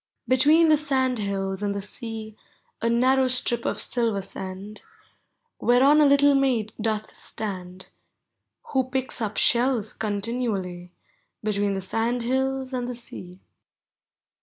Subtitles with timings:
[0.27, 2.35] Between the sandhills and the sea
[2.81, 4.81] A narrow strip of silver sand.
[5.59, 7.85] Whereon a little maid doth stand,
[8.73, 10.91] Who picks up shells continually,
[11.43, 13.41] Between the sandhills and the sea.